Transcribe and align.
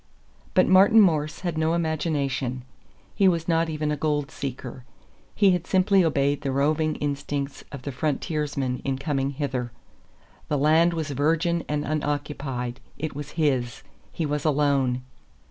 But 0.55 0.65
Martin 0.67 0.99
Morse 0.99 1.41
had 1.41 1.59
no 1.59 1.75
imagination; 1.75 2.63
he 3.13 3.27
was 3.27 3.47
not 3.47 3.69
even 3.69 3.91
a 3.91 3.95
gold 3.95 4.31
seeker; 4.31 4.83
he 5.35 5.51
had 5.51 5.67
simply 5.67 6.03
obeyed 6.03 6.41
the 6.41 6.51
roving 6.51 6.95
instincts 6.95 7.63
of 7.71 7.83
the 7.83 7.91
frontiersman 7.91 8.81
in 8.83 8.97
coming 8.97 9.29
hither. 9.29 9.71
The 10.47 10.57
land 10.57 10.93
was 10.95 11.11
virgin 11.11 11.63
and 11.69 11.85
unoccupied; 11.85 12.79
it 12.97 13.13
was 13.15 13.33
his; 13.37 13.83
he 14.11 14.25
was 14.25 14.43
alone. 14.43 15.03